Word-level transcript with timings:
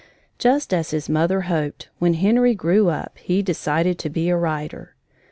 Just 0.39 0.73
as 0.73 0.89
his 0.89 1.09
mother 1.09 1.41
hoped, 1.41 1.89
when 1.99 2.15
Henry 2.15 2.55
grew 2.55 2.89
up, 2.89 3.19
he 3.19 3.43
decided 3.43 3.99
to 3.99 4.09
be 4.09 4.29
a 4.29 4.35
writer. 4.35 4.95